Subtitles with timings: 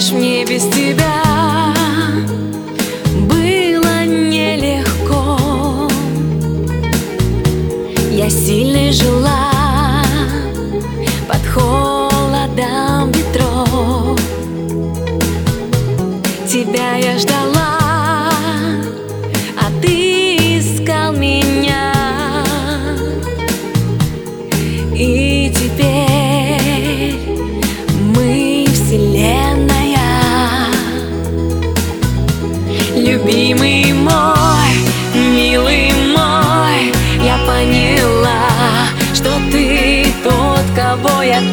[0.00, 1.74] Знаешь, мне без тебя.
[3.28, 5.36] Было нелегко.
[8.10, 9.19] Я сильно жила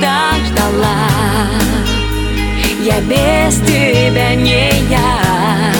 [0.00, 1.08] так ждала.
[2.82, 5.72] Я без тебя не я.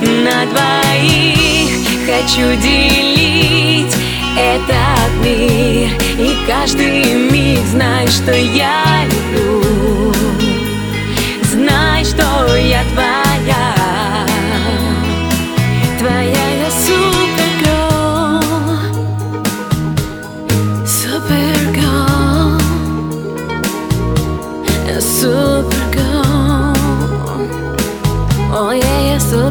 [0.00, 1.70] На двоих
[2.06, 3.96] хочу делить
[4.36, 5.90] этот мир.
[6.18, 9.63] И каждый миг знай, что я люблю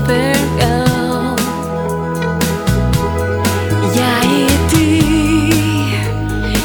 [0.04, 1.38] супергерл
[3.96, 4.86] Я и ты.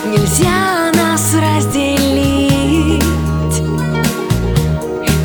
[0.08, 3.04] Нельзя нас разделить.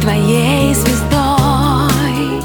[0.02, 2.42] Твоей звездой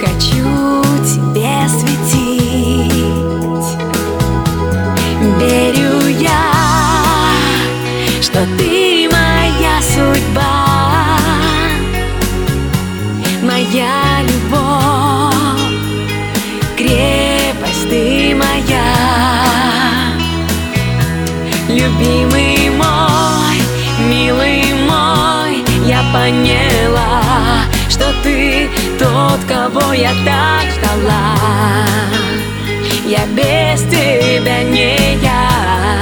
[0.00, 3.00] Хочу тебе светить.
[5.38, 6.52] Верю я,
[8.20, 10.50] что ты моя судьба.
[13.42, 13.99] Моя
[21.90, 23.56] Любимый мой,
[24.08, 28.68] милый мой Я поняла, что ты
[28.98, 31.34] тот, кого я так ждала.
[33.04, 35.98] Я без тебя не я.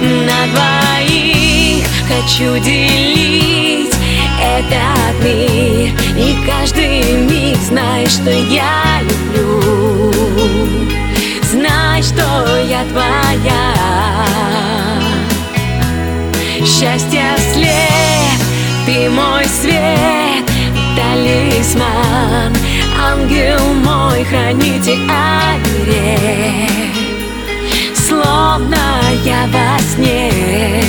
[0.00, 3.94] На двоих хочу делить
[4.40, 9.29] этот мир И каждый миг знай, что я люблю
[12.90, 13.74] твоя.
[16.58, 18.40] Счастье след,
[18.86, 20.44] ты мой свет
[20.94, 22.54] Талисман,
[22.98, 26.70] ангел мой, хранитель оберег
[27.96, 28.76] Словно
[29.24, 30.79] я во сне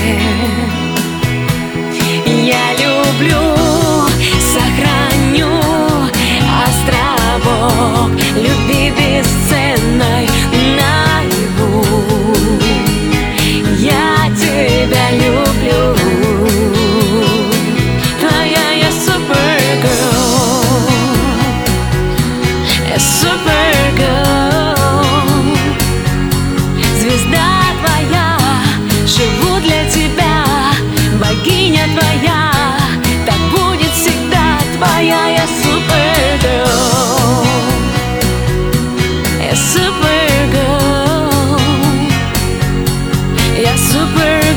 [43.93, 44.50] Я супергерл Я супергерл